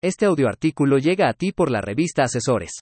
Este 0.00 0.26
audioartículo 0.26 0.98
llega 0.98 1.28
a 1.28 1.32
ti 1.32 1.50
por 1.50 1.72
la 1.72 1.80
revista 1.80 2.22
Asesores. 2.22 2.78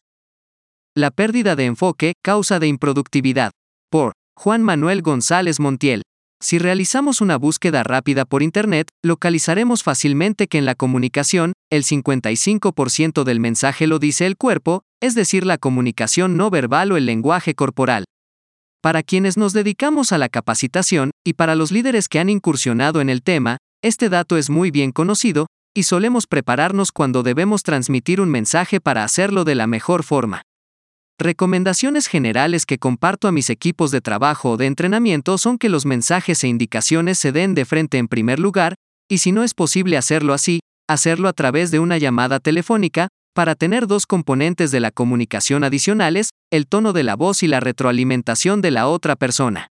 La 0.95 1.11
pérdida 1.11 1.57
de 1.57 1.65
enfoque, 1.65 2.13
causa 2.23 2.59
de 2.59 2.67
improductividad. 2.67 3.53
Por 3.91 4.13
Juan 4.39 4.63
Manuel 4.63 5.01
González 5.01 5.59
Montiel. 5.59 6.03
Si 6.43 6.59
realizamos 6.59 7.23
una 7.23 7.39
búsqueda 7.39 7.83
rápida 7.85 8.27
por 8.27 8.43
Internet, 8.43 8.89
localizaremos 9.03 9.83
fácilmente 9.83 10.47
que 10.47 10.59
en 10.59 10.67
la 10.67 10.75
comunicación, 10.75 11.55
el 11.73 11.85
55% 11.85 13.25
del 13.25 13.41
mensaje 13.41 13.87
lo 13.87 13.99
dice 13.99 14.27
el 14.27 14.37
cuerpo, 14.37 14.83
es 15.01 15.15
decir, 15.15 15.47
la 15.47 15.57
comunicación 15.57 16.37
no 16.37 16.51
verbal 16.51 16.93
o 16.93 16.99
el 16.99 17.07
lenguaje 17.07 17.55
corporal. 17.55 18.05
Para 18.83 19.03
quienes 19.03 19.39
nos 19.39 19.55
dedicamos 19.55 20.13
a 20.13 20.19
la 20.19 20.29
capacitación, 20.29 21.13
y 21.27 21.33
para 21.33 21.55
los 21.55 21.73
líderes 21.73 22.09
que 22.09 22.19
han 22.19 22.29
incursionado 22.29 23.01
en 23.01 23.09
el 23.09 23.23
tema, 23.23 23.57
este 23.83 24.11
dato 24.11 24.37
es 24.37 24.51
muy 24.51 24.71
bien 24.71 24.93
conocido, 24.93 25.47
y 25.77 25.83
solemos 25.83 26.27
prepararnos 26.27 26.91
cuando 26.91 27.23
debemos 27.23 27.63
transmitir 27.63 28.23
un 28.23 28.31
mensaje 28.31 28.81
para 28.81 29.05
hacerlo 29.05 29.45
de 29.45 29.55
la 29.55 29.67
mejor 29.67 30.05
forma. 30.05 30.41
Recomendaciones 31.19 32.07
generales 32.07 32.65
que 32.65 32.79
comparto 32.79 33.29
a 33.29 33.33
mis 33.33 33.51
equipos 33.51 33.91
de 33.91 34.01
trabajo 34.01 34.53
o 34.53 34.57
de 34.57 34.67
entrenamiento 34.67 35.37
son 35.37 35.59
que 35.59 35.69
los 35.69 35.85
mensajes 35.85 36.43
e 36.45 36.49
indicaciones 36.49 37.19
se 37.19 37.31
den 37.31 37.55
de 37.55 37.67
frente 37.67 37.99
en 37.99 38.09
primer 38.09 38.41
lugar, 38.41 38.75
y 39.07 39.19
si 39.19 39.33
no 39.33 39.45
es 39.45 39.53
posible 39.53 39.99
hacerlo 39.99 40.33
así, 40.33 40.61
hacerlo 40.89 41.29
a 41.29 41.35
través 41.35 41.71
de 41.71 41.79
una 41.79 41.99
llamada 41.99 42.41
telefónica, 42.41 43.09
para 43.35 43.55
tener 43.55 43.87
dos 43.87 44.07
componentes 44.07 44.71
de 44.71 44.81
la 44.81 44.91
comunicación 44.91 45.63
adicionales, 45.63 46.31
el 46.51 46.67
tono 46.67 46.95
de 46.95 47.03
la 47.03 47.17
voz 47.17 47.43
y 47.43 47.49
la 47.49 47.61
retroalimentación 47.61 48.63
de 48.63 48.71
la 48.71 48.89
otra 48.89 49.15
persona. 49.15 49.69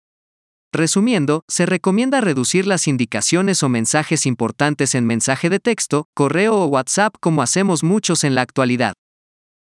Resumiendo, 0.75 1.45
se 1.47 1.67
recomienda 1.67 2.21
reducir 2.21 2.67
las 2.67 2.89
indicaciones 2.89 3.63
o 3.63 3.69
mensajes 3.69 4.27
importantes 4.27 4.97
en 4.97 5.07
mensaje 5.07 5.49
de 5.49 5.61
texto, 5.61 6.07
correo 6.15 6.57
o 6.57 6.67
WhatsApp 6.67 7.15
como 7.21 7.43
hacemos 7.43 7.85
muchos 7.85 8.25
en 8.25 8.35
la 8.35 8.41
actualidad. 8.41 8.95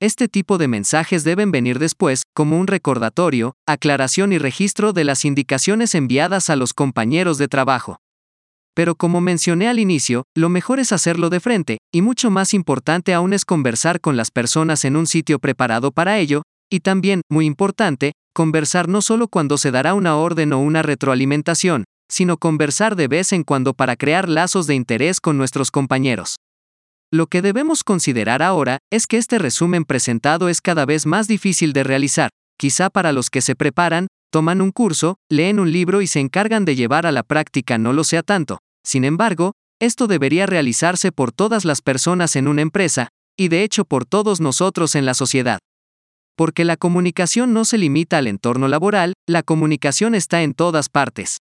Este 0.02 0.28
tipo 0.28 0.58
de 0.58 0.68
mensajes 0.68 1.24
deben 1.24 1.52
venir 1.52 1.78
después, 1.78 2.24
como 2.34 2.60
un 2.60 2.66
recordatorio, 2.66 3.54
aclaración 3.68 4.34
y 4.34 4.40
registro 4.40 4.94
de 4.94 5.04
las 5.04 5.26
indicaciones 5.26 5.94
enviadas 5.94 6.50
a 6.50 6.56
los 6.56 6.74
compañeros 6.74 7.38
de 7.38 7.50
trabajo. 7.50 7.98
Pero 8.74 8.96
como 8.96 9.22
mencioné 9.22 9.68
al 9.68 9.78
inicio, 9.78 10.24
lo 10.36 10.50
mejor 10.50 10.80
es 10.80 10.92
hacerlo 10.92 11.30
de 11.30 11.40
frente, 11.40 11.78
y 11.94 12.02
mucho 12.02 12.32
más 12.32 12.56
importante 12.56 13.14
aún 13.14 13.34
es 13.34 13.46
conversar 13.46 14.02
con 14.02 14.18
las 14.18 14.32
personas 14.32 14.84
en 14.86 14.96
un 14.96 15.06
sitio 15.06 15.38
preparado 15.38 15.92
para 15.92 16.18
ello, 16.18 16.42
y 16.70 16.82
también, 16.82 17.22
muy 17.30 17.46
importante, 17.46 18.14
conversar 18.34 18.90
no 18.90 19.02
solo 19.02 19.28
cuando 19.28 19.58
se 19.58 19.72
dará 19.72 19.94
una 19.94 20.18
orden 20.18 20.54
o 20.54 20.60
una 20.60 20.82
retroalimentación, 20.82 21.86
sino 22.10 22.38
conversar 22.38 22.96
de 22.96 23.08
vez 23.08 23.34
en 23.34 23.44
cuando 23.44 23.74
para 23.74 23.96
crear 23.96 24.30
lazos 24.30 24.68
de 24.68 24.76
interés 24.76 25.20
con 25.20 25.38
nuestros 25.38 25.72
compañeros. 25.72 26.36
Lo 27.12 27.28
que 27.28 27.42
debemos 27.42 27.84
considerar 27.84 28.42
ahora 28.42 28.80
es 28.92 29.08
que 29.08 29.18
este 29.18 29.40
resumen 29.40 29.86
presentado 29.86 30.50
es 30.50 30.62
cada 30.62 30.86
vez 30.86 31.06
más 31.06 31.28
difícil 31.28 31.72
de 31.72 31.84
realizar, 31.84 32.30
quizá 32.58 32.90
para 32.90 33.12
los 33.12 33.30
que 33.30 33.42
se 33.42 33.56
preparan, 33.56 34.08
toman 34.32 34.62
un 34.62 34.72
curso, 34.72 35.16
leen 35.32 35.60
un 35.60 35.72
libro 35.72 36.02
y 36.02 36.08
se 36.08 36.20
encargan 36.20 36.66
de 36.66 36.76
llevar 36.76 37.06
a 37.06 37.12
la 37.12 37.24
práctica 37.24 37.78
no 37.78 37.94
lo 37.94 38.04
sea 38.04 38.22
tanto. 38.22 38.58
Sin 38.84 39.06
embargo, 39.06 39.54
esto 39.80 40.08
debería 40.08 40.46
realizarse 40.46 41.12
por 41.12 41.32
todas 41.32 41.64
las 41.64 41.82
personas 41.82 42.36
en 42.36 42.48
una 42.48 42.62
empresa, 42.62 43.10
y 43.38 43.48
de 43.50 43.64
hecho 43.64 43.86
por 43.86 44.06
todos 44.06 44.42
nosotros 44.42 44.96
en 44.96 45.06
la 45.06 45.14
sociedad. 45.14 45.60
Porque 46.36 46.66
la 46.66 46.76
comunicación 46.76 47.54
no 47.54 47.64
se 47.64 47.78
limita 47.78 48.18
al 48.18 48.28
entorno 48.28 48.68
laboral, 48.68 49.14
la 49.28 49.42
comunicación 49.42 50.16
está 50.16 50.44
en 50.44 50.54
todas 50.54 50.90
partes. 50.90 51.38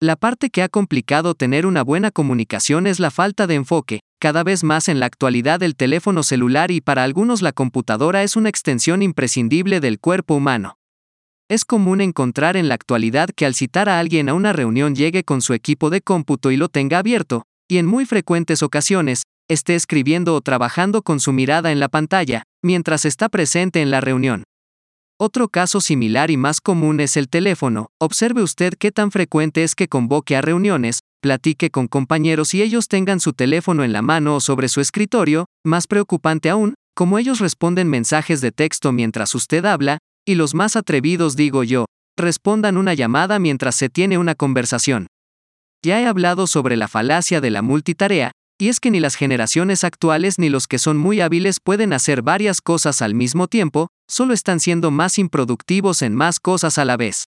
La 0.00 0.16
parte 0.16 0.50
que 0.50 0.62
ha 0.62 0.68
complicado 0.68 1.34
tener 1.34 1.66
una 1.66 1.82
buena 1.82 2.10
comunicación 2.10 2.86
es 2.86 3.00
la 3.00 3.10
falta 3.10 3.46
de 3.46 3.54
enfoque, 3.54 4.00
cada 4.20 4.42
vez 4.42 4.64
más 4.64 4.88
en 4.88 5.00
la 5.00 5.06
actualidad 5.06 5.62
el 5.62 5.76
teléfono 5.76 6.22
celular 6.22 6.70
y 6.70 6.80
para 6.80 7.04
algunos 7.04 7.42
la 7.42 7.52
computadora 7.52 8.22
es 8.22 8.36
una 8.36 8.48
extensión 8.48 9.02
imprescindible 9.02 9.80
del 9.80 9.98
cuerpo 9.98 10.34
humano. 10.34 10.76
Es 11.48 11.64
común 11.64 12.00
encontrar 12.00 12.56
en 12.56 12.68
la 12.68 12.74
actualidad 12.74 13.28
que 13.34 13.46
al 13.46 13.54
citar 13.54 13.88
a 13.88 14.00
alguien 14.00 14.28
a 14.28 14.34
una 14.34 14.52
reunión 14.52 14.94
llegue 14.94 15.24
con 15.24 15.40
su 15.42 15.54
equipo 15.54 15.90
de 15.90 16.00
cómputo 16.00 16.50
y 16.50 16.56
lo 16.56 16.68
tenga 16.68 16.98
abierto, 16.98 17.44
y 17.68 17.78
en 17.78 17.86
muy 17.86 18.04
frecuentes 18.04 18.62
ocasiones, 18.62 19.22
esté 19.48 19.76
escribiendo 19.76 20.34
o 20.34 20.40
trabajando 20.40 21.02
con 21.02 21.20
su 21.20 21.32
mirada 21.32 21.70
en 21.70 21.78
la 21.78 21.88
pantalla, 21.88 22.42
mientras 22.66 23.06
está 23.06 23.30
presente 23.30 23.80
en 23.80 23.90
la 23.90 24.02
reunión. 24.02 24.44
Otro 25.18 25.48
caso 25.48 25.80
similar 25.80 26.30
y 26.30 26.36
más 26.36 26.60
común 26.60 27.00
es 27.00 27.16
el 27.16 27.30
teléfono. 27.30 27.88
Observe 27.98 28.42
usted 28.42 28.74
qué 28.78 28.92
tan 28.92 29.10
frecuente 29.10 29.64
es 29.64 29.74
que 29.74 29.88
convoque 29.88 30.36
a 30.36 30.42
reuniones, 30.42 30.98
platique 31.22 31.70
con 31.70 31.88
compañeros 31.88 32.52
y 32.52 32.60
ellos 32.60 32.88
tengan 32.88 33.20
su 33.20 33.32
teléfono 33.32 33.82
en 33.82 33.94
la 33.94 34.02
mano 34.02 34.36
o 34.36 34.40
sobre 34.40 34.68
su 34.68 34.82
escritorio, 34.82 35.46
más 35.64 35.86
preocupante 35.86 36.50
aún, 36.50 36.74
como 36.94 37.18
ellos 37.18 37.40
responden 37.40 37.88
mensajes 37.88 38.42
de 38.42 38.52
texto 38.52 38.92
mientras 38.92 39.34
usted 39.34 39.64
habla, 39.64 39.98
y 40.26 40.34
los 40.34 40.54
más 40.54 40.76
atrevidos 40.76 41.34
digo 41.34 41.64
yo, 41.64 41.86
respondan 42.18 42.76
una 42.76 42.92
llamada 42.92 43.38
mientras 43.38 43.74
se 43.76 43.88
tiene 43.88 44.18
una 44.18 44.34
conversación. 44.34 45.06
Ya 45.82 46.00
he 46.00 46.06
hablado 46.06 46.46
sobre 46.46 46.76
la 46.76 46.88
falacia 46.88 47.40
de 47.40 47.50
la 47.50 47.62
multitarea, 47.62 48.32
y 48.58 48.68
es 48.68 48.80
que 48.80 48.90
ni 48.90 49.00
las 49.00 49.16
generaciones 49.16 49.84
actuales 49.84 50.38
ni 50.38 50.48
los 50.48 50.66
que 50.66 50.78
son 50.78 50.96
muy 50.96 51.20
hábiles 51.20 51.60
pueden 51.60 51.92
hacer 51.92 52.22
varias 52.22 52.60
cosas 52.60 53.02
al 53.02 53.14
mismo 53.14 53.48
tiempo, 53.48 53.88
solo 54.08 54.32
están 54.32 54.60
siendo 54.60 54.90
más 54.90 55.18
improductivos 55.18 56.02
en 56.02 56.14
más 56.14 56.40
cosas 56.40 56.78
a 56.78 56.84
la 56.84 56.96
vez. 56.96 57.24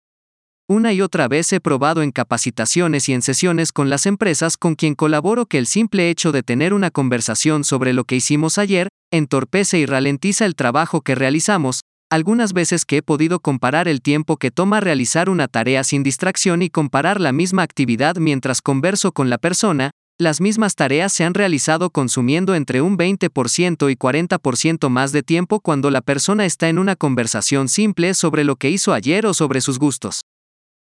Una 0.68 0.94
y 0.94 1.02
otra 1.02 1.28
vez 1.28 1.54
he 1.54 1.60
probado 1.60 2.02
en 2.02 2.12
capacitaciones 2.12 3.08
y 3.08 3.14
en 3.14 3.22
sesiones 3.22 3.72
con 3.72 3.90
las 3.90 4.06
empresas 4.08 4.58
con 4.58 4.76
quien 4.76 4.96
colaboro 4.96 5.46
que 5.46 5.60
el 5.60 5.68
simple 5.68 6.10
hecho 6.10 6.32
de 6.32 6.42
tener 6.42 6.74
una 6.74 6.90
conversación 6.90 7.64
sobre 7.64 7.94
lo 7.94 8.04
que 8.04 8.16
hicimos 8.16 8.58
ayer, 8.58 8.88
entorpece 9.12 9.78
y 9.78 9.86
ralentiza 9.86 10.46
el 10.46 10.56
trabajo 10.56 11.02
que 11.02 11.14
realizamos, 11.14 11.82
algunas 12.10 12.54
veces 12.54 12.86
que 12.86 12.98
he 12.98 13.02
podido 13.02 13.40
comparar 13.40 13.88
el 13.88 14.02
tiempo 14.02 14.38
que 14.38 14.52
toma 14.52 14.80
realizar 14.80 15.30
una 15.30 15.48
tarea 15.48 15.84
sin 15.84 16.02
distracción 16.02 16.62
y 16.62 16.70
comparar 16.70 17.20
la 17.20 17.32
misma 17.32 17.64
actividad 17.64 18.16
mientras 18.18 18.62
converso 18.62 19.12
con 19.12 19.30
la 19.30 19.38
persona, 19.38 19.92
las 20.18 20.40
mismas 20.40 20.76
tareas 20.76 21.12
se 21.12 21.26
han 21.26 21.34
realizado 21.34 21.90
consumiendo 21.90 22.56
entre 22.56 22.82
un 22.82 22.98
20% 22.98 23.92
y 23.92 23.96
40% 23.96 24.90
más 24.90 25.12
de 25.12 25.24
tiempo 25.24 25.60
cuando 25.60 25.92
la 25.92 26.00
persona 26.02 26.46
está 26.46 26.70
en 26.70 26.80
una 26.80 26.96
conversación 26.96 27.68
simple 27.68 28.14
sobre 28.14 28.46
lo 28.46 28.56
que 28.56 28.70
hizo 28.70 28.94
ayer 28.94 29.26
o 29.26 29.34
sobre 29.34 29.60
sus 29.60 29.78
gustos. 29.78 30.22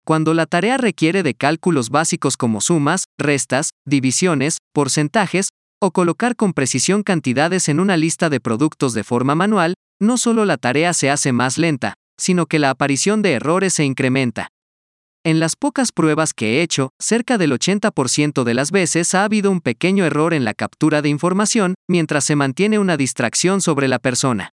Cuando 0.04 0.34
la 0.34 0.48
tarea 0.48 0.78
requiere 0.78 1.22
de 1.22 1.36
cálculos 1.36 1.92
básicos 1.92 2.36
como 2.36 2.62
sumas, 2.62 3.04
restas, 3.20 3.70
divisiones, 3.86 4.58
porcentajes, 4.74 5.50
o 5.80 5.92
colocar 5.92 6.36
con 6.36 6.54
precisión 6.54 7.04
cantidades 7.04 7.70
en 7.70 7.80
una 7.80 7.98
lista 7.98 8.30
de 8.30 8.40
productos 8.40 8.94
de 8.94 9.04
forma 9.04 9.36
manual, 9.36 9.76
no 10.00 10.18
solo 10.18 10.46
la 10.46 10.58
tarea 10.58 10.94
se 10.94 11.12
hace 11.12 11.32
más 11.32 11.60
lenta, 11.60 11.94
sino 12.20 12.48
que 12.48 12.58
la 12.58 12.72
aparición 12.72 13.22
de 13.22 13.34
errores 13.34 13.74
se 13.74 13.86
incrementa. 13.86 14.50
En 15.24 15.40
las 15.40 15.56
pocas 15.56 15.92
pruebas 15.92 16.34
que 16.34 16.58
he 16.58 16.62
hecho, 16.64 16.94
cerca 17.00 17.38
del 17.38 17.52
80% 17.52 18.44
de 18.44 18.54
las 18.56 18.72
veces 18.72 19.14
ha 19.14 19.24
habido 19.24 19.52
un 19.52 19.62
pequeño 19.62 20.04
error 20.04 20.34
en 20.34 20.44
la 20.44 20.56
captura 20.56 21.04
de 21.04 21.10
información, 21.10 21.76
mientras 21.88 22.24
se 22.24 22.36
mantiene 22.36 22.80
una 22.80 22.98
distracción 22.98 23.62
sobre 23.62 23.88
la 23.88 24.00
persona. 24.00 24.50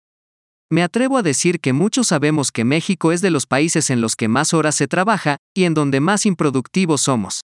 Me 0.71 0.81
atrevo 0.81 1.19
a 1.19 1.21
decir 1.21 1.59
que 1.59 1.71
muchos 1.71 2.07
sabemos 2.07 2.51
que 2.51 2.63
México 2.63 3.11
es 3.11 3.21
de 3.21 3.29
los 3.29 3.45
países 3.45 3.91
en 3.91 4.01
los 4.01 4.15
que 4.15 4.27
más 4.27 4.55
horas 4.55 4.73
se 4.73 4.87
trabaja, 4.87 5.37
y 5.53 5.65
en 5.65 5.75
donde 5.75 5.99
más 5.99 6.25
improductivos 6.25 7.01
somos. 7.01 7.41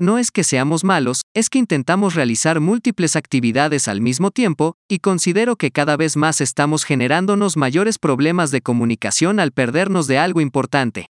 No 0.00 0.16
es 0.16 0.30
que 0.30 0.42
seamos 0.42 0.84
malos, 0.84 1.20
es 1.34 1.50
que 1.50 1.58
intentamos 1.58 2.14
realizar 2.14 2.60
múltiples 2.60 3.14
actividades 3.14 3.88
al 3.88 4.00
mismo 4.00 4.30
tiempo, 4.30 4.74
y 4.88 5.00
considero 5.00 5.56
que 5.56 5.70
cada 5.70 5.98
vez 5.98 6.16
más 6.16 6.40
estamos 6.40 6.84
generándonos 6.84 7.58
mayores 7.58 7.98
problemas 7.98 8.50
de 8.52 8.62
comunicación 8.62 9.38
al 9.38 9.52
perdernos 9.52 10.06
de 10.06 10.16
algo 10.16 10.40
importante. 10.40 11.08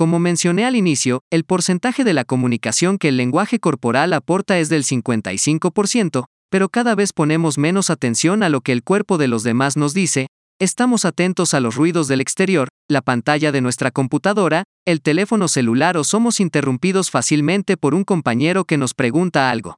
Como 0.00 0.18
mencioné 0.18 0.64
al 0.64 0.76
inicio, 0.76 1.24
el 1.28 1.44
porcentaje 1.44 2.04
de 2.04 2.14
la 2.14 2.24
comunicación 2.24 2.96
que 2.96 3.08
el 3.08 3.18
lenguaje 3.18 3.58
corporal 3.58 4.14
aporta 4.14 4.58
es 4.58 4.70
del 4.70 4.82
55%, 4.82 6.24
pero 6.48 6.70
cada 6.70 6.94
vez 6.94 7.12
ponemos 7.12 7.58
menos 7.58 7.90
atención 7.90 8.42
a 8.42 8.48
lo 8.48 8.62
que 8.62 8.72
el 8.72 8.82
cuerpo 8.82 9.18
de 9.18 9.28
los 9.28 9.42
demás 9.42 9.76
nos 9.76 9.92
dice, 9.92 10.28
estamos 10.58 11.04
atentos 11.04 11.52
a 11.52 11.60
los 11.60 11.74
ruidos 11.74 12.08
del 12.08 12.22
exterior, 12.22 12.68
la 12.88 13.02
pantalla 13.02 13.52
de 13.52 13.60
nuestra 13.60 13.90
computadora, 13.90 14.64
el 14.86 15.02
teléfono 15.02 15.48
celular 15.48 15.98
o 15.98 16.04
somos 16.04 16.40
interrumpidos 16.40 17.10
fácilmente 17.10 17.76
por 17.76 17.94
un 17.94 18.04
compañero 18.04 18.64
que 18.64 18.78
nos 18.78 18.94
pregunta 18.94 19.50
algo. 19.50 19.76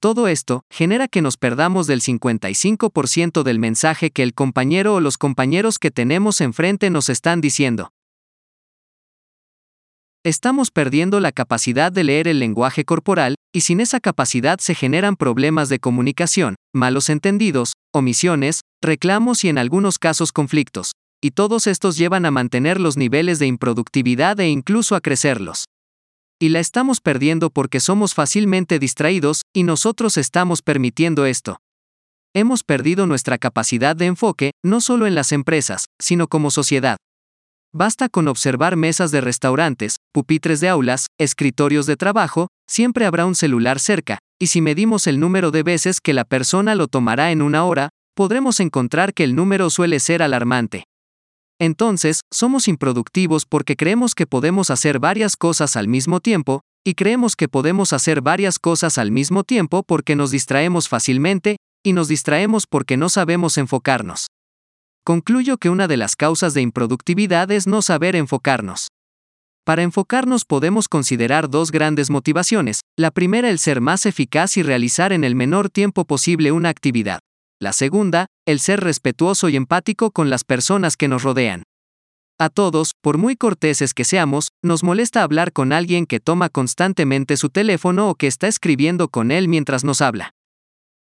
Todo 0.00 0.26
esto 0.26 0.62
genera 0.72 1.06
que 1.06 1.22
nos 1.22 1.36
perdamos 1.36 1.86
del 1.86 2.02
55% 2.02 3.44
del 3.44 3.60
mensaje 3.60 4.10
que 4.10 4.24
el 4.24 4.34
compañero 4.34 4.96
o 4.96 5.00
los 5.00 5.16
compañeros 5.18 5.78
que 5.78 5.92
tenemos 5.92 6.40
enfrente 6.40 6.90
nos 6.90 7.08
están 7.08 7.40
diciendo. 7.40 7.92
Estamos 10.26 10.72
perdiendo 10.72 11.20
la 11.20 11.30
capacidad 11.30 11.92
de 11.92 12.02
leer 12.02 12.26
el 12.26 12.40
lenguaje 12.40 12.84
corporal, 12.84 13.36
y 13.54 13.60
sin 13.60 13.78
esa 13.78 14.00
capacidad 14.00 14.58
se 14.58 14.74
generan 14.74 15.14
problemas 15.14 15.68
de 15.68 15.78
comunicación, 15.78 16.56
malos 16.74 17.10
entendidos, 17.10 17.74
omisiones, 17.94 18.62
reclamos 18.82 19.44
y 19.44 19.50
en 19.50 19.56
algunos 19.56 20.00
casos 20.00 20.32
conflictos, 20.32 20.94
y 21.22 21.30
todos 21.30 21.68
estos 21.68 21.96
llevan 21.96 22.26
a 22.26 22.32
mantener 22.32 22.80
los 22.80 22.96
niveles 22.96 23.38
de 23.38 23.46
improductividad 23.46 24.40
e 24.40 24.48
incluso 24.48 24.96
a 24.96 25.00
crecerlos. 25.00 25.66
Y 26.40 26.48
la 26.48 26.58
estamos 26.58 27.00
perdiendo 27.00 27.50
porque 27.50 27.78
somos 27.78 28.12
fácilmente 28.12 28.80
distraídos, 28.80 29.42
y 29.54 29.62
nosotros 29.62 30.16
estamos 30.16 30.60
permitiendo 30.60 31.24
esto. 31.24 31.58
hemos 32.34 32.64
perdido 32.64 33.06
nuestra 33.06 33.38
capacidad 33.38 33.94
de 33.94 34.06
enfoque, 34.06 34.50
no 34.64 34.80
solo 34.80 35.06
en 35.06 35.14
las 35.14 35.30
empresas, 35.30 35.84
sino 36.00 36.26
como 36.26 36.50
sociedad. 36.50 36.96
Basta 37.72 38.08
con 38.08 38.26
observar 38.26 38.74
mesas 38.74 39.10
de 39.10 39.20
restaurantes, 39.20 39.95
pupitres 40.16 40.60
de 40.60 40.70
aulas, 40.70 41.08
escritorios 41.20 41.84
de 41.84 41.98
trabajo, 41.98 42.48
siempre 42.66 43.04
habrá 43.04 43.26
un 43.26 43.34
celular 43.34 43.78
cerca, 43.78 44.18
y 44.40 44.46
si 44.46 44.62
medimos 44.62 45.06
el 45.06 45.20
número 45.20 45.50
de 45.50 45.62
veces 45.62 46.00
que 46.00 46.14
la 46.14 46.24
persona 46.24 46.74
lo 46.74 46.88
tomará 46.88 47.32
en 47.32 47.42
una 47.42 47.66
hora, 47.66 47.90
podremos 48.14 48.60
encontrar 48.60 49.12
que 49.12 49.24
el 49.24 49.34
número 49.34 49.68
suele 49.68 50.00
ser 50.00 50.22
alarmante. 50.22 50.84
Entonces, 51.60 52.20
somos 52.32 52.66
improductivos 52.66 53.44
porque 53.44 53.76
creemos 53.76 54.14
que 54.14 54.26
podemos 54.26 54.70
hacer 54.70 55.00
varias 55.00 55.36
cosas 55.36 55.76
al 55.76 55.86
mismo 55.86 56.20
tiempo, 56.20 56.62
y 56.82 56.94
creemos 56.94 57.36
que 57.36 57.48
podemos 57.48 57.92
hacer 57.92 58.22
varias 58.22 58.58
cosas 58.58 58.96
al 58.96 59.10
mismo 59.10 59.44
tiempo 59.44 59.82
porque 59.82 60.16
nos 60.16 60.30
distraemos 60.30 60.88
fácilmente, 60.88 61.56
y 61.84 61.92
nos 61.92 62.08
distraemos 62.08 62.66
porque 62.66 62.96
no 62.96 63.10
sabemos 63.10 63.58
enfocarnos. 63.58 64.28
Concluyo 65.04 65.58
que 65.58 65.68
una 65.68 65.86
de 65.88 65.98
las 65.98 66.16
causas 66.16 66.54
de 66.54 66.62
improductividad 66.62 67.50
es 67.50 67.66
no 67.66 67.82
saber 67.82 68.16
enfocarnos. 68.16 68.88
Para 69.66 69.82
enfocarnos 69.82 70.44
podemos 70.44 70.86
considerar 70.86 71.50
dos 71.50 71.72
grandes 71.72 72.08
motivaciones, 72.08 72.82
la 72.96 73.10
primera 73.10 73.50
el 73.50 73.58
ser 73.58 73.80
más 73.80 74.06
eficaz 74.06 74.56
y 74.56 74.62
realizar 74.62 75.12
en 75.12 75.24
el 75.24 75.34
menor 75.34 75.70
tiempo 75.70 76.04
posible 76.04 76.52
una 76.52 76.68
actividad. 76.68 77.18
La 77.60 77.72
segunda, 77.72 78.26
el 78.46 78.60
ser 78.60 78.78
respetuoso 78.78 79.48
y 79.48 79.56
empático 79.56 80.12
con 80.12 80.30
las 80.30 80.44
personas 80.44 80.96
que 80.96 81.08
nos 81.08 81.24
rodean. 81.24 81.64
A 82.38 82.48
todos, 82.48 82.92
por 83.00 83.18
muy 83.18 83.34
corteses 83.34 83.92
que 83.92 84.04
seamos, 84.04 84.50
nos 84.62 84.84
molesta 84.84 85.24
hablar 85.24 85.52
con 85.52 85.72
alguien 85.72 86.06
que 86.06 86.20
toma 86.20 86.48
constantemente 86.48 87.36
su 87.36 87.48
teléfono 87.48 88.08
o 88.08 88.14
que 88.14 88.28
está 88.28 88.46
escribiendo 88.46 89.08
con 89.08 89.32
él 89.32 89.48
mientras 89.48 89.82
nos 89.82 90.00
habla. 90.00 90.30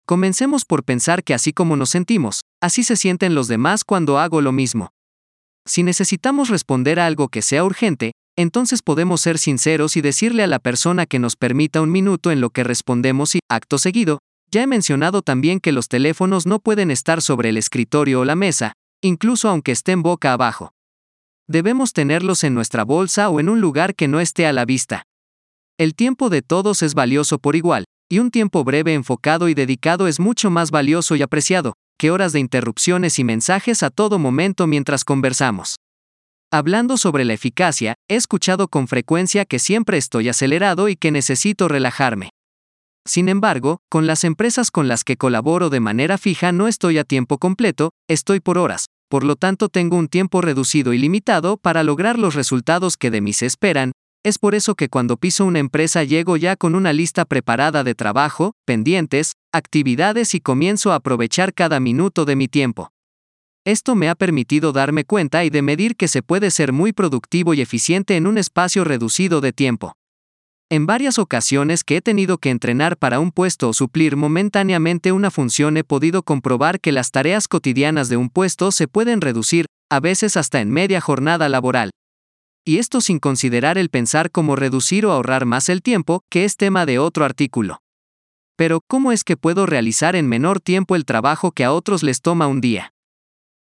Comencemos 0.06 0.64
por 0.64 0.84
pensar 0.84 1.22
que 1.22 1.34
así 1.34 1.52
como 1.52 1.76
nos 1.76 1.90
sentimos, 1.90 2.40
así 2.62 2.82
se 2.82 2.96
sienten 2.96 3.34
los 3.34 3.46
demás 3.46 3.84
cuando 3.84 4.19
hago 4.19 4.40
lo 4.40 4.52
mismo. 4.52 4.88
Si 5.66 5.82
necesitamos 5.82 6.49
responder 6.49 6.99
a 6.99 7.05
algo 7.05 7.28
que 7.28 7.43
sea 7.43 7.62
urgente, 7.62 8.12
entonces 8.36 8.82
podemos 8.82 9.20
ser 9.20 9.38
sinceros 9.38 9.96
y 9.96 10.00
decirle 10.00 10.42
a 10.42 10.46
la 10.46 10.58
persona 10.58 11.06
que 11.06 11.19
nos 11.19 11.36
permita 11.36 11.81
un 11.81 11.92
minuto 11.92 12.31
en 12.31 12.40
lo 12.40 12.50
que 12.50 12.64
respondemos 12.64 13.34
y, 13.34 13.40
acto 13.48 13.78
seguido, 13.78 14.19
ya 14.50 14.62
he 14.62 14.66
mencionado 14.66 15.22
también 15.22 15.60
que 15.60 15.72
los 15.72 15.88
teléfonos 15.88 16.46
no 16.46 16.58
pueden 16.58 16.90
estar 16.90 17.22
sobre 17.22 17.48
el 17.48 17.56
escritorio 17.56 18.20
o 18.20 18.25
la 18.25 18.36
mesa, 18.36 18.72
incluso 19.02 19.48
aunque 19.48 19.72
estén 19.72 20.02
boca 20.02 20.32
abajo. 20.32 20.72
Debemos 21.48 21.92
tenerlos 21.92 22.44
en 22.44 22.54
nuestra 22.54 22.84
bolsa 22.84 23.28
o 23.28 23.40
en 23.40 23.48
un 23.48 23.60
lugar 23.60 23.94
que 23.94 24.08
no 24.08 24.20
esté 24.20 24.46
a 24.46 24.52
la 24.52 24.64
vista. 24.64 25.04
El 25.76 25.94
tiempo 25.94 26.30
de 26.30 26.42
todos 26.42 26.82
es 26.82 26.94
valioso 26.94 27.38
por 27.38 27.56
igual, 27.56 27.84
y 28.08 28.19
un 28.19 28.30
tiempo 28.30 28.64
breve 28.64 28.94
enfocado 28.94 29.48
y 29.48 29.54
dedicado 29.54 30.06
es 30.06 30.20
mucho 30.20 30.50
más 30.50 30.70
valioso 30.70 31.16
y 31.16 31.22
apreciado, 31.22 31.75
que 31.98 32.10
horas 32.10 32.32
de 32.32 32.40
interrupciones 32.40 33.19
y 33.19 33.25
mensajes 33.25 33.82
a 33.82 33.90
todo 33.90 34.19
momento 34.19 34.66
mientras 34.66 35.04
conversamos. 35.04 35.76
Hablando 36.56 36.98
sobre 36.98 37.24
la 37.24 37.32
eficacia, 37.32 37.96
he 38.08 38.14
escuchado 38.14 38.68
con 38.68 38.86
frecuencia 38.86 39.44
que 39.44 39.58
siempre 39.58 39.98
estoy 39.98 40.28
acelerado 40.28 40.88
y 40.88 40.94
que 40.94 41.10
necesito 41.10 41.66
relajarme. 41.66 42.30
Sin 43.04 43.28
embargo, 43.28 43.78
con 43.90 44.06
las 44.06 44.22
empresas 44.22 44.70
con 44.70 44.86
las 44.86 45.02
que 45.02 45.16
colaboro 45.16 45.68
de 45.68 45.80
manera 45.80 46.16
fija 46.16 46.52
no 46.52 46.68
estoy 46.68 46.98
a 46.98 47.02
tiempo 47.02 47.38
completo, 47.38 47.90
estoy 48.08 48.38
por 48.38 48.56
horas, 48.56 48.86
por 49.08 49.24
lo 49.24 49.34
tanto 49.34 49.68
tengo 49.68 49.96
un 49.96 50.06
tiempo 50.06 50.42
reducido 50.42 50.92
y 50.92 50.98
limitado 50.98 51.56
para 51.56 51.82
lograr 51.82 52.20
los 52.20 52.36
resultados 52.36 52.96
que 52.96 53.10
de 53.10 53.20
mí 53.20 53.32
se 53.32 53.46
esperan, 53.46 53.90
es 54.22 54.38
por 54.38 54.54
eso 54.54 54.76
que 54.76 54.88
cuando 54.88 55.16
piso 55.16 55.44
una 55.44 55.58
empresa 55.58 56.04
llego 56.04 56.36
ya 56.36 56.54
con 56.54 56.76
una 56.76 56.92
lista 56.92 57.24
preparada 57.24 57.82
de 57.82 57.96
trabajo, 57.96 58.52
pendientes, 58.64 59.32
actividades 59.52 60.36
y 60.36 60.40
comienzo 60.40 60.92
a 60.92 60.96
aprovechar 61.02 61.52
cada 61.52 61.80
minuto 61.80 62.24
de 62.24 62.36
mi 62.36 62.46
tiempo. 62.46 62.94
Esto 63.66 63.94
me 63.94 64.11
ha 64.11 64.14
permitido 64.14 64.72
darme 64.72 65.05
cuenta 65.05 65.43
y 65.43 65.49
de 65.49 65.62
medir 65.62 65.96
que 65.96 66.06
se 66.06 66.22
puede 66.22 66.50
ser 66.50 66.75
muy 66.75 66.93
productivo 66.93 67.55
y 67.55 67.62
eficiente 67.62 68.16
en 68.16 68.26
un 68.26 68.37
espacio 68.37 68.84
reducido 68.84 69.40
de 69.40 69.55
tiempo. 69.55 69.94
En 70.70 70.84
varias 70.84 71.19
ocasiones 71.19 71.82
que 71.82 71.96
he 71.96 72.02
tenido 72.02 72.37
que 72.37 72.50
entrenar 72.50 72.99
para 72.99 73.20
un 73.20 73.31
puesto 73.31 73.70
o 73.70 73.72
suplir 73.72 74.16
momentáneamente 74.16 75.12
una 75.12 75.31
función 75.31 75.78
he 75.78 75.84
podido 75.84 76.22
comprobar 76.22 76.78
que 76.78 76.93
las 76.93 77.11
tareas 77.11 77.49
cotidianas 77.49 78.11
de 78.11 78.19
un 78.19 78.28
puesto 78.28 78.70
se 78.70 78.87
pueden 78.87 79.22
reducir, 79.22 79.64
a 79.90 80.00
veces 80.00 80.37
hasta 80.37 80.61
en 80.61 80.70
media 80.70 81.00
jornada 81.00 81.49
laboral. 81.49 81.90
Y 82.66 82.78
esto 82.78 83.00
sin 83.00 83.19
considerar 83.19 83.78
el 83.78 83.88
pensar 83.88 84.31
cómo 84.31 84.56
reducir 84.56 85.06
o 85.06 85.12
ahorrar 85.12 85.46
más 85.46 85.70
el 85.70 85.81
tiempo, 85.81 86.20
que 86.31 86.44
es 86.44 86.56
tema 86.56 86.84
de 86.84 86.99
otro 86.99 87.25
artículo. 87.25 87.78
Pero, 88.56 88.81
¿cómo 88.87 89.11
es 89.11 89.25
que 89.25 89.37
puedo 89.37 89.66
realizar 89.66 90.16
en 90.16 90.28
menor 90.28 90.61
tiempo 90.61 90.96
el 90.96 91.05
trabajo 91.05 91.52
que 91.52 91.64
a 91.64 91.72
otros 91.72 92.02
les 92.02 92.20
toma 92.20 92.46
un 92.46 92.61
día? 92.61 92.94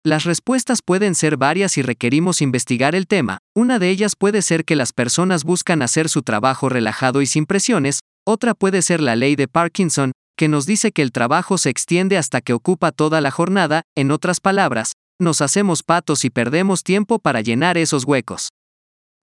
Las 0.06 0.26
respuestas 0.26 0.82
pueden 0.82 1.16
ser 1.16 1.38
varias 1.38 1.78
y 1.78 1.82
requerimos 1.82 2.42
investigar 2.42 2.94
el 2.94 3.08
tema. 3.08 3.38
Una 3.56 3.80
de 3.80 3.90
ellas 3.90 4.18
puede 4.18 4.42
ser 4.42 4.66
que 4.66 4.76
las 4.76 4.92
personas 4.92 5.46
buscan 5.46 5.82
hacer 5.82 6.10
su 6.10 6.24
trabajo 6.24 6.68
relajado 6.68 7.22
y 7.22 7.26
sin 7.26 7.46
presiones, 7.46 8.02
otra 8.28 8.54
puede 8.54 8.82
ser 8.82 9.00
la 9.00 9.16
ley 9.16 9.38
de 9.38 9.48
Parkinson, 9.48 10.12
que 10.38 10.50
nos 10.50 10.66
dice 10.66 10.92
que 10.92 11.04
el 11.04 11.14
trabajo 11.14 11.58
se 11.58 11.70
extiende 11.70 12.18
hasta 12.18 12.42
que 12.42 12.52
ocupa 12.52 12.92
toda 12.92 13.22
la 13.22 13.32
jornada, 13.32 13.84
en 13.96 14.12
otras 14.12 14.42
palabras, 14.42 14.92
nos 15.22 15.40
hacemos 15.40 15.84
patos 15.84 16.26
y 16.26 16.30
perdemos 16.30 16.84
tiempo 16.84 17.18
para 17.20 17.40
llenar 17.40 17.78
esos 17.78 18.04
huecos. 18.04 18.50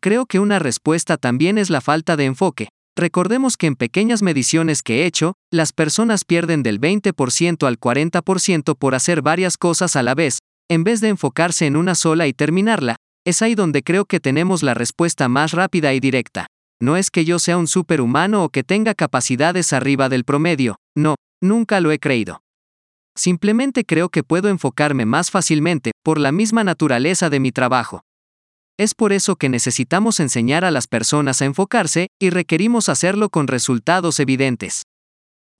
Creo 0.00 0.24
que 0.24 0.38
una 0.38 0.58
respuesta 0.58 1.18
también 1.18 1.58
es 1.58 1.68
la 1.68 1.82
falta 1.82 2.16
de 2.16 2.24
enfoque. 2.24 2.68
Recordemos 2.96 3.58
que 3.58 3.66
en 3.66 3.76
pequeñas 3.76 4.22
mediciones 4.22 4.82
que 4.82 5.02
he 5.02 5.06
hecho, 5.06 5.34
las 5.52 5.74
personas 5.74 6.24
pierden 6.24 6.62
del 6.62 6.80
20% 6.80 7.66
al 7.66 7.78
40% 7.78 8.76
por 8.78 8.94
hacer 8.94 9.20
varias 9.20 9.58
cosas 9.58 9.94
a 9.96 10.02
la 10.02 10.14
vez, 10.14 10.38
en 10.70 10.84
vez 10.84 11.00
de 11.00 11.08
enfocarse 11.08 11.66
en 11.66 11.76
una 11.76 11.96
sola 11.96 12.28
y 12.28 12.32
terminarla, 12.32 12.94
es 13.26 13.42
ahí 13.42 13.56
donde 13.56 13.82
creo 13.82 14.04
que 14.04 14.20
tenemos 14.20 14.62
la 14.62 14.72
respuesta 14.72 15.28
más 15.28 15.50
rápida 15.50 15.92
y 15.94 16.00
directa. 16.00 16.46
No 16.80 16.96
es 16.96 17.10
que 17.10 17.24
yo 17.24 17.40
sea 17.40 17.58
un 17.58 17.66
superhumano 17.66 18.44
o 18.44 18.50
que 18.50 18.62
tenga 18.62 18.94
capacidades 18.94 19.72
arriba 19.72 20.08
del 20.08 20.24
promedio, 20.24 20.76
no, 20.96 21.16
nunca 21.42 21.80
lo 21.80 21.90
he 21.90 21.98
creído. 21.98 22.42
Simplemente 23.16 23.84
creo 23.84 24.10
que 24.10 24.22
puedo 24.22 24.48
enfocarme 24.48 25.06
más 25.06 25.32
fácilmente, 25.32 25.90
por 26.04 26.20
la 26.20 26.30
misma 26.30 26.62
naturaleza 26.62 27.30
de 27.30 27.40
mi 27.40 27.50
trabajo. 27.50 28.02
Es 28.78 28.94
por 28.94 29.12
eso 29.12 29.34
que 29.34 29.48
necesitamos 29.48 30.20
enseñar 30.20 30.64
a 30.64 30.70
las 30.70 30.86
personas 30.86 31.42
a 31.42 31.46
enfocarse, 31.46 32.06
y 32.20 32.30
requerimos 32.30 32.88
hacerlo 32.88 33.28
con 33.28 33.48
resultados 33.48 34.20
evidentes. 34.20 34.84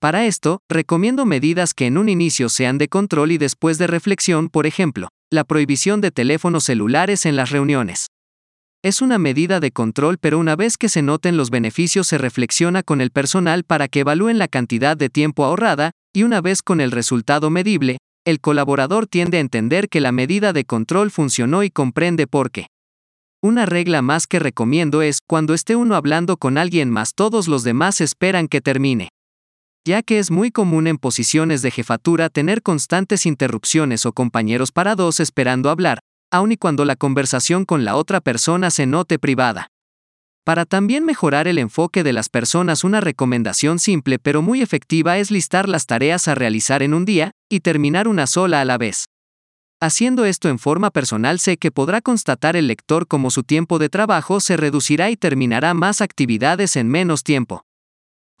Para 0.01 0.25
esto, 0.25 0.63
recomiendo 0.67 1.27
medidas 1.27 1.75
que 1.75 1.85
en 1.85 1.95
un 1.95 2.09
inicio 2.09 2.49
sean 2.49 2.79
de 2.79 2.87
control 2.87 3.33
y 3.33 3.37
después 3.37 3.77
de 3.77 3.85
reflexión, 3.85 4.49
por 4.49 4.65
ejemplo, 4.65 5.09
la 5.29 5.43
prohibición 5.43 6.01
de 6.01 6.09
teléfonos 6.09 6.63
celulares 6.63 7.27
en 7.27 7.35
las 7.35 7.51
reuniones. 7.51 8.07
Es 8.83 9.03
una 9.03 9.19
medida 9.19 9.59
de 9.59 9.69
control 9.69 10.17
pero 10.17 10.39
una 10.39 10.55
vez 10.55 10.77
que 10.77 10.89
se 10.89 11.03
noten 11.03 11.37
los 11.37 11.51
beneficios 11.51 12.07
se 12.07 12.17
reflexiona 12.17 12.81
con 12.81 12.99
el 12.99 13.11
personal 13.11 13.63
para 13.63 13.87
que 13.87 13.99
evalúen 13.99 14.39
la 14.39 14.47
cantidad 14.47 14.97
de 14.97 15.09
tiempo 15.09 15.45
ahorrada, 15.45 15.91
y 16.13 16.23
una 16.23 16.41
vez 16.41 16.63
con 16.63 16.81
el 16.81 16.89
resultado 16.89 17.51
medible, 17.51 17.99
el 18.25 18.39
colaborador 18.39 19.05
tiende 19.05 19.37
a 19.37 19.41
entender 19.41 19.87
que 19.87 20.01
la 20.01 20.11
medida 20.11 20.51
de 20.51 20.65
control 20.65 21.11
funcionó 21.11 21.61
y 21.61 21.69
comprende 21.69 22.25
por 22.25 22.49
qué. 22.49 22.65
Una 23.39 23.67
regla 23.67 24.01
más 24.01 24.25
que 24.25 24.39
recomiendo 24.39 25.03
es, 25.03 25.19
cuando 25.27 25.53
esté 25.53 25.75
uno 25.75 25.93
hablando 25.93 26.37
con 26.37 26.57
alguien 26.57 26.89
más 26.89 27.13
todos 27.13 27.47
los 27.47 27.63
demás 27.63 28.01
esperan 28.01 28.47
que 28.47 28.61
termine 28.61 29.10
ya 29.85 30.03
que 30.03 30.19
es 30.19 30.29
muy 30.29 30.51
común 30.51 30.87
en 30.87 30.97
posiciones 30.97 31.61
de 31.61 31.71
jefatura 31.71 32.29
tener 32.29 32.61
constantes 32.61 33.25
interrupciones 33.25 34.05
o 34.05 34.13
compañeros 34.13 34.71
parados 34.71 35.19
esperando 35.19 35.69
hablar, 35.69 35.99
aun 36.31 36.51
y 36.51 36.57
cuando 36.57 36.85
la 36.85 36.95
conversación 36.95 37.65
con 37.65 37.83
la 37.83 37.95
otra 37.95 38.21
persona 38.21 38.69
se 38.69 38.85
note 38.85 39.17
privada. 39.17 39.67
Para 40.43 40.65
también 40.65 41.05
mejorar 41.05 41.47
el 41.47 41.57
enfoque 41.57 42.03
de 42.03 42.13
las 42.13 42.29
personas, 42.29 42.83
una 42.83 43.01
recomendación 43.01 43.77
simple 43.79 44.17
pero 44.17 44.41
muy 44.41 44.61
efectiva 44.61 45.17
es 45.17 45.29
listar 45.29 45.69
las 45.69 45.85
tareas 45.85 46.27
a 46.27 46.35
realizar 46.35 46.81
en 46.81 46.93
un 46.93 47.05
día, 47.05 47.31
y 47.49 47.59
terminar 47.59 48.07
una 48.07 48.25
sola 48.27 48.61
a 48.61 48.65
la 48.65 48.77
vez. 48.77 49.05
Haciendo 49.79 50.25
esto 50.25 50.47
en 50.47 50.59
forma 50.59 50.91
personal 50.91 51.39
sé 51.39 51.57
que 51.57 51.71
podrá 51.71 52.01
constatar 52.01 52.55
el 52.55 52.67
lector 52.67 53.07
cómo 53.07 53.31
su 53.31 53.43
tiempo 53.43 53.79
de 53.79 53.89
trabajo 53.89 54.39
se 54.39 54.57
reducirá 54.57 55.09
y 55.09 55.17
terminará 55.17 55.73
más 55.73 56.01
actividades 56.01 56.75
en 56.75 56.87
menos 56.87 57.23
tiempo. 57.23 57.63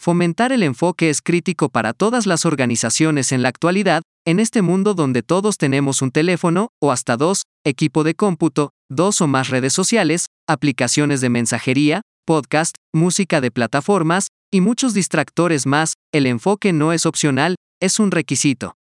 Fomentar 0.01 0.51
el 0.51 0.63
enfoque 0.63 1.11
es 1.11 1.21
crítico 1.21 1.69
para 1.69 1.93
todas 1.93 2.25
las 2.25 2.47
organizaciones 2.47 3.31
en 3.31 3.43
la 3.43 3.49
actualidad, 3.49 4.01
en 4.25 4.39
este 4.39 4.63
mundo 4.63 4.95
donde 4.95 5.21
todos 5.21 5.59
tenemos 5.59 6.01
un 6.01 6.09
teléfono, 6.09 6.69
o 6.81 6.91
hasta 6.91 7.17
dos, 7.17 7.43
equipo 7.63 8.03
de 8.03 8.15
cómputo, 8.15 8.71
dos 8.89 9.21
o 9.21 9.27
más 9.27 9.49
redes 9.49 9.73
sociales, 9.73 10.25
aplicaciones 10.49 11.21
de 11.21 11.29
mensajería, 11.29 12.01
podcast, 12.25 12.73
música 12.91 13.41
de 13.41 13.51
plataformas, 13.51 14.29
y 14.51 14.61
muchos 14.61 14.95
distractores 14.95 15.67
más, 15.67 15.93
el 16.11 16.25
enfoque 16.25 16.73
no 16.73 16.93
es 16.93 17.05
opcional, 17.05 17.57
es 17.79 17.99
un 17.99 18.09
requisito. 18.09 18.73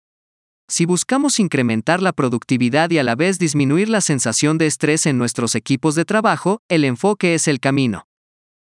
Si 0.70 0.86
buscamos 0.86 1.38
incrementar 1.38 2.00
la 2.00 2.14
productividad 2.14 2.88
y 2.88 2.96
a 2.96 3.02
la 3.02 3.14
vez 3.14 3.38
disminuir 3.38 3.90
la 3.90 4.00
sensación 4.00 4.56
de 4.56 4.68
estrés 4.68 5.04
en 5.04 5.18
nuestros 5.18 5.54
equipos 5.54 5.96
de 5.96 6.06
trabajo, 6.06 6.60
el 6.70 6.82
enfoque 6.82 7.34
es 7.34 7.46
el 7.46 7.60
camino. 7.60 8.06